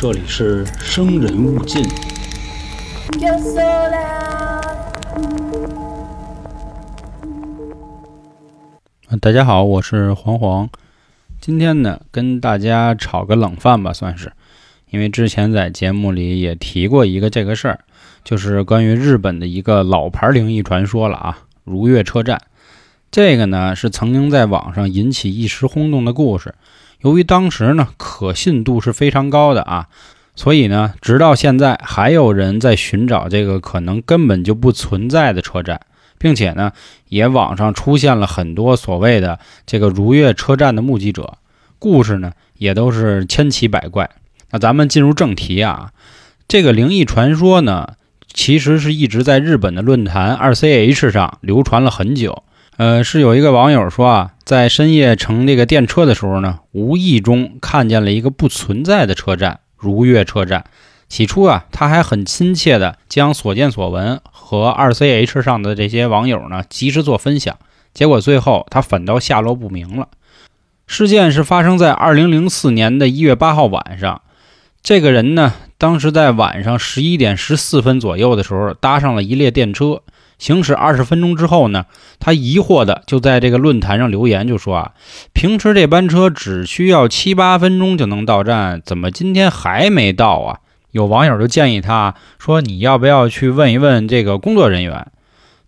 [0.00, 1.84] 这里是生人勿近。
[9.20, 10.70] 大家好，我是黄黄。
[11.40, 14.30] 今天呢，跟大家炒个冷饭吧，算是。
[14.90, 17.80] 因为之前在节目里也提过一个这个事儿，
[18.22, 22.40] 就是关于日本的一个老牌灵异传说了啊，如月车站。
[23.10, 26.54] 这个呢是曾经在网上引起一时轰动的故事。
[27.00, 29.86] 由于当时呢可信度是非常高的啊，
[30.34, 35.80] 所以呢，直到现在还有人在寻找这个可能根本就不存在的车站，
[36.18, 36.72] 并且呢，
[37.08, 41.38] 也网上出现了很多所谓的这个如月车站的目击者，
[41.78, 44.10] 故事呢也都是千奇百怪。
[44.50, 45.92] 那咱们进入正题啊，
[46.46, 47.94] 这个灵异传说呢，
[48.32, 52.42] 其实是一直在日本的论坛二 CH 上流传了很久。
[52.78, 60.64] 呃，是有一个网友说啊，在深夜乘这个电车的时候呢，无意中看见了一个不存在的车站——如月车站。
[61.08, 67.58] 起初啊，他还很亲切地将所见所闻和二 CH 上的这些网友呢及时做分享，
[67.92, 70.06] 结果最后他反倒下落不明了。
[70.86, 74.22] 事件是发生在二零零四年的一月八号晚上，
[74.84, 80.00] 这个人呢，当时在晚上十一点十四分左右的时候搭上了一列电车。
[80.38, 81.86] 行驶二十分钟之后呢，
[82.18, 84.92] 他疑惑的就在这个论坛上留言，就说啊，
[85.32, 90.60] 平时这班车只需要七八分钟就能到站，怎么今天还没到啊？
[90.92, 95.08] 有网友就建议他说，你要不要去问一问这个工作人员？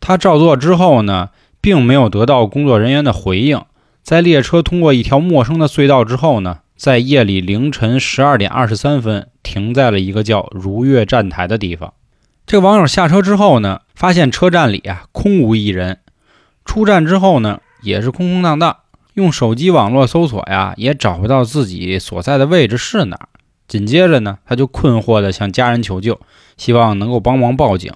[0.00, 3.60] 他照做之后呢，并没有得到工作人员的回应。
[4.02, 11.92] 在列车通过一条陌生的隧道之后呢，在夜里凌晨十二点二十三分停在了一个叫如月站台的地方。
[12.48, 15.98] 这个网友下车之后呢，发现车站里啊空无一人。
[16.64, 18.78] 出站之后呢，也是空空荡荡。
[19.12, 23.28] 用手机网络搜索呀，也找不到自己所在的位置是哪儿。
[23.66, 26.18] 紧接着呢，他就困惑地向家人求救，
[26.56, 27.92] 希望能够帮忙报警，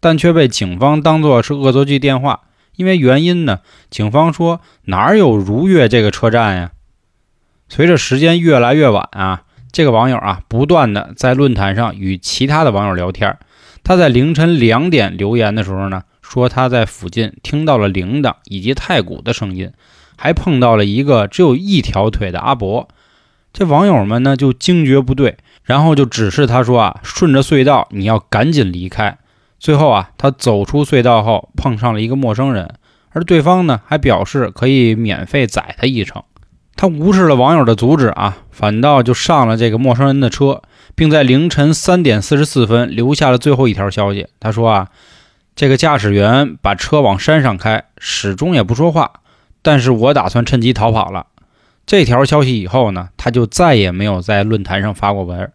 [0.00, 2.40] 但却被警方当作是恶作剧电话。
[2.76, 3.58] 因为原因呢，
[3.90, 6.70] 警方说哪有如月这个车站呀？
[7.68, 13.36] 随着时间越来越晚啊，这个网友啊，不断的在论坛上与其他的网友聊天。
[13.82, 19.72] 他在凌晨两点留言的时候呢，说他在附近听到了铃铛以及太鼓的声音，
[20.16, 22.88] 还碰到了一个只有一条腿的阿伯。
[23.52, 29.18] 这网友们呢就惊觉不对，然后就指示他说啊，顺着隧道你要赶紧离开。
[29.58, 32.76] 最后啊，他走出隧道后碰上了一个陌生人，
[33.10, 36.22] 而对方呢还表示可以免费载他一程。
[36.80, 40.62] 他无视了网友的阻止啊，反倒就上了这个陌生人的车，
[40.94, 44.28] 并在凌晨三点四十四分留下了最后一条消息。
[44.40, 44.88] 他说啊，
[45.54, 49.12] 这个驾驶员把车往山上开，始终也不说话，
[49.60, 51.26] 但是我打算趁机逃跑了。
[51.84, 55.52] 这条消息以后呢，他就再也没有在论坛上发过文。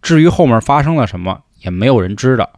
[0.00, 2.48] 至于后面发生了什么，也没有人知道。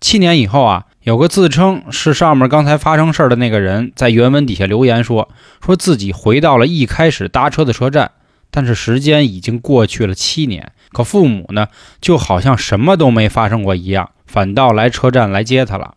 [0.00, 5.28] 七年以后啊，有个自称是上面刚才发生事儿的那个人，在原文底下留言说，
[5.64, 8.10] 说自己回到了一开始搭车的车站，
[8.50, 11.68] 但是时间已经过去了七年，可父母呢，
[12.00, 15.94] 就好像什么都没发生过一样，反倒来车站来接他了。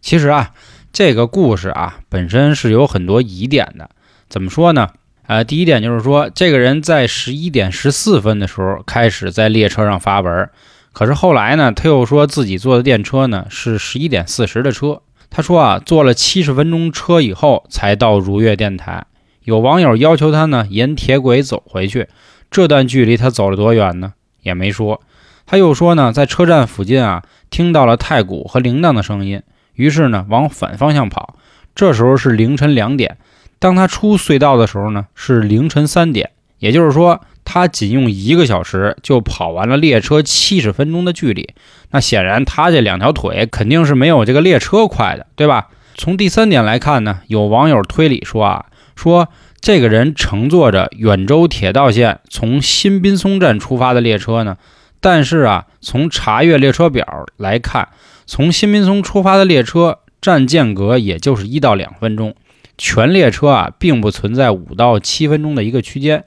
[0.00, 0.52] 其实啊，
[0.94, 3.90] 这个故事啊，本身是有很多疑点的。
[4.30, 4.88] 怎么说呢？
[5.26, 10.48] 呃，第一点就是说，这个人在十一点十四分的时候开始在列车上发文。
[10.92, 15.00] 可是后来呢，他又说自己坐的电车呢是十一点四十的车。
[15.30, 19.06] 他说啊，坐了七十分钟车以后才到如月电台。
[19.44, 22.08] 有网友要求他呢沿铁轨走回去，
[22.50, 24.12] 这段距离他走了多远呢？
[24.42, 25.00] 也没说。
[25.46, 29.42] 他又说呢，在车站附近啊听到了太鼓和铃铛的声音，
[29.74, 31.36] 于是呢往反方向跑。
[31.74, 33.16] 这时候是凌晨两点，
[33.58, 37.22] 当他出隧道的时候呢是凌晨三点，也就是说。
[37.44, 41.48] 他仅用一个小时就跑完了列车七十分钟的距离，
[41.90, 45.68] 那显然他这两条腿肯定是没有这个列车快的，对吧？
[45.94, 48.66] 从第三点来看呢，有网友推理说啊，
[48.96, 49.28] 说
[49.60, 54.56] 这个人乘坐着远州铁道线从新滨松站出发的列车呢，
[55.00, 57.88] 但是啊，从查阅列车表来看，
[58.24, 62.34] 从新滨松出发的列车站间隔也就是一到两分钟，
[62.78, 66.24] 全列车啊并不存在五到七分钟的一个区间。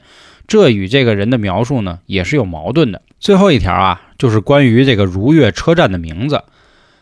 [0.48, 3.02] 这与这个人的描述呢也是有矛盾的。
[3.20, 6.44] 最后一条啊，就是关于这个如月车站的名字，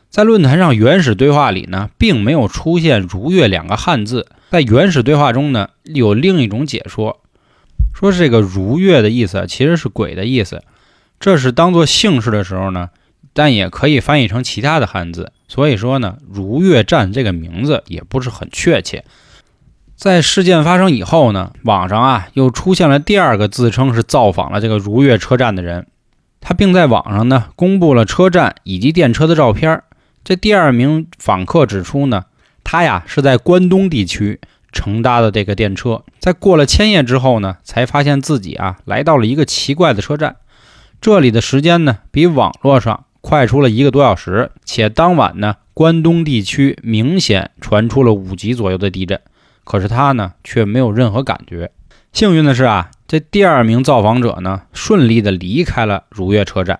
[0.10, 4.28] 在论坛上原始对话里呢，并没有出现“如月”两个汉字。
[4.51, 7.19] 在原始对话中呢，有另一种解说，
[7.94, 10.63] 说这个“如月”的意思其实是鬼的意思，
[11.19, 12.92] 这是当做姓氏的时候呢，
[13.34, 15.31] 但也可以翻译成其他的汉字。
[15.48, 19.04] 所以说呢，如月站这个名字也不是很确切。
[20.04, 25.88] 在事件发生以后呢，网上啊又出现了第二个自称是造访了这个如月车站的人。
[26.42, 29.82] 他并在网上呢公布了车站以及电车的照片。
[30.26, 32.26] 这第二名访客指出呢，
[32.66, 34.42] 他呀是在关东地区
[34.74, 40.36] 乘搭的这个电车，在过了千叶之后呢，才发现自己啊来到了一个奇怪的车站。
[41.00, 49.22] 这里的时间呢比网络上快出了一个多小时，且当晚呢关东地区明显传出了五级左右的地震，
[49.63, 51.71] 可是他呢却没有任何感觉。
[52.12, 56.80] 幸运的是啊，这第二名造访者呢顺利的离开了如月车站。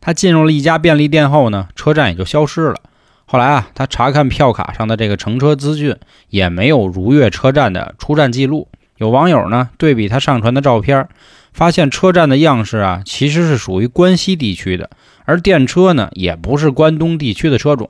[0.00, 2.76] 他进入了一家便利店后呢，车站也就消失了。
[3.24, 5.96] 后来啊，他查看票卡上的这个乘车资讯，
[6.28, 8.68] 也没有如月车站的出站记录。
[8.98, 11.08] 有网友呢对比他上传的照片，
[11.54, 14.90] 发现车站的样式啊其实是属于关西地区的，
[15.24, 17.88] 而电车呢也不是关东地区的车种。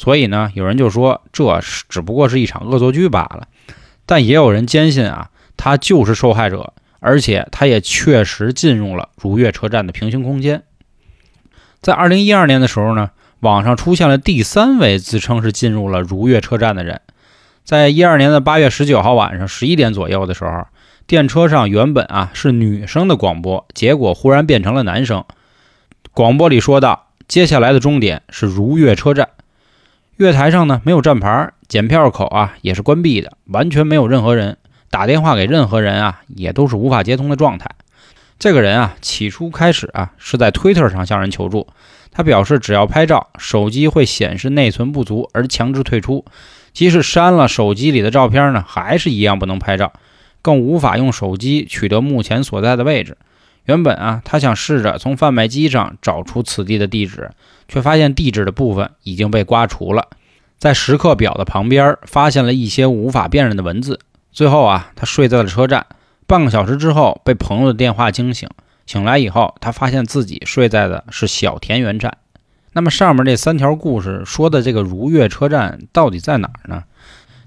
[0.00, 3.48] 所以呢，有人就说这是只不过是一场恶作剧罢了。
[4.06, 10.62] 但也有人坚信啊，他就是受害者，而且他也确实进入了如月车站的平行空间。
[11.82, 13.10] 在二零一二年的时候呢，
[13.40, 17.02] 网上出现了第三位自称是进入了如月车站的人。
[17.62, 20.66] 在一二年的八月十九号晚上十一点左右的时候，
[21.06, 25.26] 电车上原本啊是女生的广播，结果忽然变成了男生。
[26.12, 29.28] 广播里说道：“接下来的终点是如月车站，
[30.26, 34.58] 月台上呢没有站牌，检票口啊也是关闭的，完全没有任何人。
[34.90, 37.70] 打电话给任何人啊也都是无法接通的状态。”
[38.38, 41.66] 这个人啊，起初开始啊是在推特上向人求助。
[42.10, 46.26] 他表示，只要拍照，手机会显示内存不足而强制退出。
[46.74, 49.92] 即使删了手机里的照片呢，还是一样不能拍照，
[50.42, 53.16] 更无法用手机取得目前所在的位置。
[53.70, 57.30] 原本啊，他想试着从贩卖机上找出此地的地址，
[57.68, 60.08] 却发现地址的部分已经被刮除了。
[60.58, 64.00] 在时刻表的旁边发现了一些无法辨认的文字。
[64.32, 65.86] 最后啊，他睡在了车站。
[66.26, 68.48] 半个小时之后，被朋友的电话惊醒。
[68.86, 72.18] 醒来以后，他发现自己睡在的是小田园站。
[72.72, 76.82] 那么上面这三条故事说的这个如月车站到底在哪儿呢？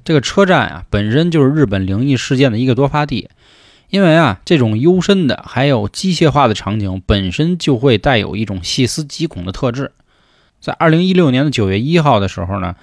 [0.05, 3.29] 这个车站啊，本身就是日本灵异事件的一个多发地。
[3.93, 9.91] 因为啊，这种幽深的还有机械化的场景本身就会带有一种细思极恐的特质。
[10.59, 12.75] 在二零一六年的九月一号的时候呢，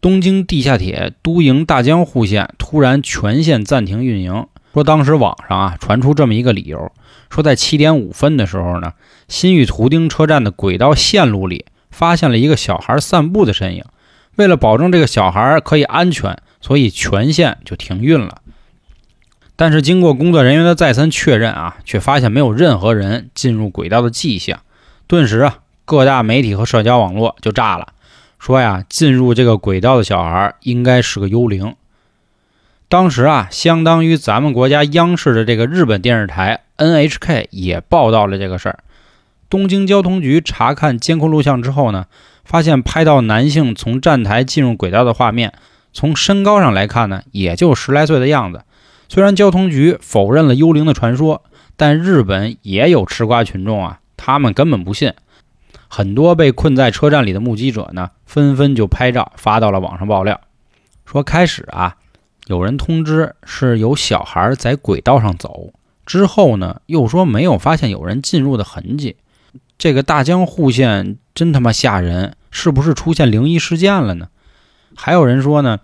[0.00, 4.46] 东京地下铁都营大江户线突然全线暂停运营。
[4.72, 6.92] 说当时网上啊传出这么一个理由，
[7.28, 8.92] 说在七点五分的时候呢，
[9.26, 13.84] 新玉图町车站的轨道线路里发现了一个小孩散步的身影。
[14.36, 18.42] 为了保证这个小孩可以安全，所以全线就停运了。
[19.56, 24.60] 但是经过工作人员的再三确认啊，却发现没有任何人进入轨道的迹象。
[25.06, 27.88] 顿时啊，各大媒体和社交网络就炸了，
[28.38, 31.74] 说呀，进入这个轨道的小孩应该是个幽灵。
[32.88, 38.80] 当时啊，相当于咱们国家央视的这个日本电视台 NHK 也报道了这个事儿。
[39.48, 42.06] 东京交通局查看监控录像之后呢，
[42.44, 45.54] 发现拍到男性从站台进入轨道的画面，
[45.92, 48.62] 从身高上来看呢，也就十来岁的样子。
[49.08, 51.42] 虽然交通局否认了幽灵的传说，
[51.76, 55.12] 但日本也有吃瓜群众啊，他们根本不信。
[55.88, 60.40] 很多被困在车站里的目击者呢，纷纷就拍照发到了网上爆料，
[61.04, 61.96] 说开始啊。
[62.48, 65.72] 有人通知是有小孩在轨道上走，
[66.04, 69.16] 之后呢又说没有发现有人进入的痕迹。
[69.78, 74.28] 这个大江户线真他妈吓人，是不是出现灵异事件了呢？
[74.94, 75.80] 还有人说呢，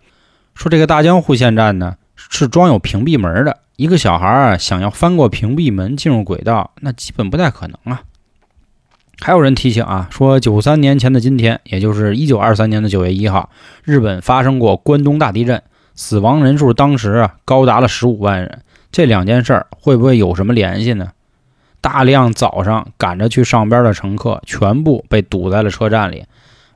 [0.55, 1.97] 说这个大江户线站呢
[2.29, 8.02] 是装有屏蔽门的，一个小孩啊想要翻过屏蔽门进入轨道，那基本不太可能啊。
[9.21, 13.50] 还有人提醒啊，说九三年前的今天，也就是一九二三年的九月一号，
[13.85, 15.62] 日本发生过关东大地震。
[15.95, 21.11] 死亡人数当时啊高达了十五万人，这两件事儿会不会有什么联系呢？
[21.83, 26.25] 大量早上赶着去上班的乘客全部被堵在了车站里，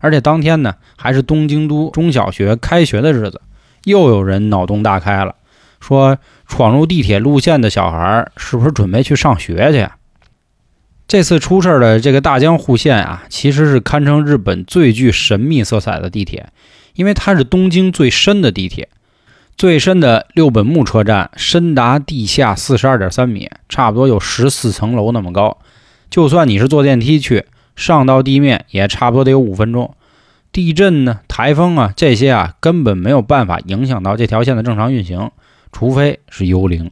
[0.00, 3.40] 而且当天呢还是东京都中小学开学的日子，
[3.86, 5.36] 又有人脑洞大开了，
[5.78, 9.96] 说闯入地铁路线的小孩是不是准备去上学去呀？
[11.06, 16.48] 这次出事的这个大江户线啊，其实是堪称日本最具神秘色彩的地铁，
[16.94, 18.88] 因为它是东京最深的地铁。
[19.56, 25.58] 最深的六本木车站深达地下四十二点三米，差不多有十四层楼那么高。
[26.10, 29.94] 就算你是坐电梯去，上到地面也差不多得有五分钟。
[30.56, 35.30] 地震呢、台风啊这些啊，根本没有办法影响到这条线的正常运行，
[35.70, 36.90] 除非是幽灵。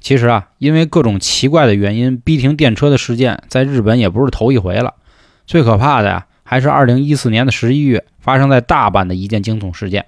[0.00, 4.94] 其实啊，因为各种奇怪的原因逼停电车的事件，在日本也不是头一回了。
[5.46, 10.06] 最可怕的呀，还是二零一四年的十一月发生在大阪的一件惊悚事件。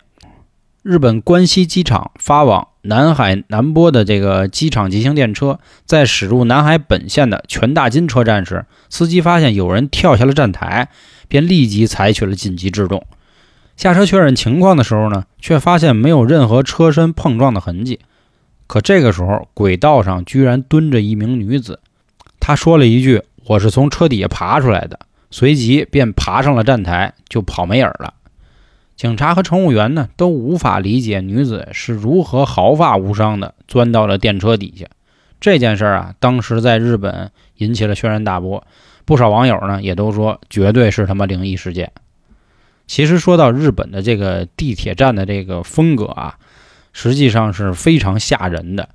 [0.83, 10.89] 日本关西机场发往南海南波的这个机场急行电车在驶入南海本线的全大金车站时，司机发现有人跳下了站台，
[11.29, 13.05] 便立即采取了紧急制动。
[13.77, 18.01] 下车确认情况的时候呢，却发现没有任何车身碰撞的痕迹。
[18.67, 21.81] 可这个时候，轨道上居然蹲着一名女子，
[22.41, 24.99] 她说了一句：“我是从车底下爬出来的。”
[25.31, 28.15] 随即便爬上了站台，就跑没影了。
[28.97, 34.87] 警察和乘务员呢都无法理解女子是如何毫发无伤的钻到了电车底下。
[35.39, 38.67] 这件事啊，当时在日本引起了轩然大波，
[39.05, 41.93] 不少网友呢也都说绝对是他妈灵异事件。
[42.87, 46.37] 其实说到日本的这个地铁站的这个风格啊，
[46.95, 48.89] 实际上是非常吓人的。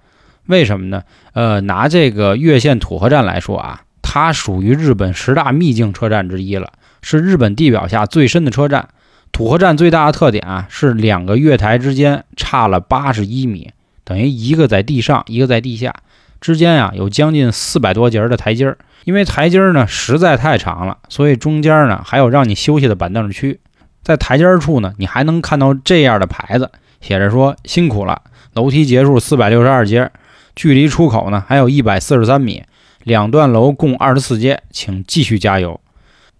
[0.48, 1.04] 为什么呢？
[1.34, 3.84] 呃，拿这个越线土河站来说啊。
[4.02, 8.90] 它属于日本十大秘境车站之一了，是日本地表下最深的车站。
[9.32, 13.72] 土河站最大的特点啊，是两个月台之间差了八十一米，
[14.04, 15.96] 等于一个在地上，一个在地下，
[16.40, 18.78] 之间啊有将近四百多节的台阶儿。
[19.06, 23.60] 因为台阶儿呢实在太长了，所以中间呢还有让你休息的板凳区。
[24.04, 26.70] 在台阶儿处呢，你还能看到这样的牌子，
[27.00, 28.22] 写着说辛苦了，
[28.54, 30.12] 楼梯结束四百六十二阶，
[30.56, 32.64] 距离出口呢还有一百四十三米。
[33.04, 35.80] 两段楼共二十四阶，请继续加油。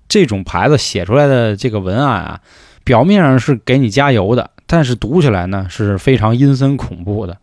[0.08, 2.40] 这种牌子写出来的这个文案啊，
[2.84, 7.38] 表面上是给你加油的，但是读起来呢是非常阴森恐怖的。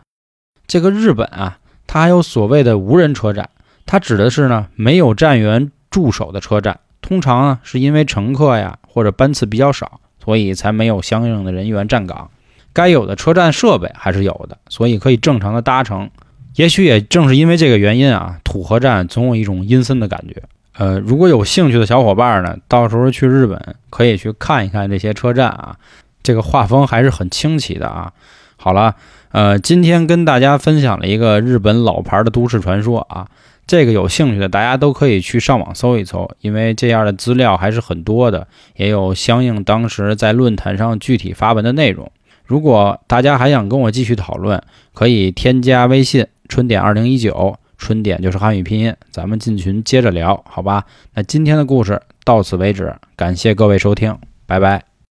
[0.66, 3.48] 这个日本啊，它还有所谓的无人车站，
[3.86, 6.80] 它指的是呢没有站员驻守的车站。
[7.00, 12.30] 通常呢是因为乘客呀或者班次比较少，所以才没有相应的人员站岗。
[12.74, 16.10] 该有的车站设备还是有的，所以可以正常的搭乘。
[16.56, 20.42] 也许也正是因为这个原因啊，土河站总有一种阴森的感觉。
[20.78, 25.76] 呃，如果有兴趣的小伙伴呢，到时候去日本可以去看一看这些车站啊，
[26.22, 28.12] 这个画风还是很清奇的啊。
[28.56, 28.94] 好了，
[29.32, 33.26] 呃，今天跟大家分享了一个日本老牌的都市传说啊，
[33.66, 42.10] 这个有兴趣的大家都可以去上网搜一搜，因为这样的资料还是很多的，也有相应当时在论坛上具体发文的内容。
[42.44, 44.62] 如果大家还想跟我继续讨论，
[44.94, 46.26] 可以添加微信。
[46.48, 50.84] 春点二零一九，春点就是汉语拼音，咱们进群接着聊，好吧？
[51.14, 54.87] 那今天的故事到此为止，感谢各位收听，拜拜。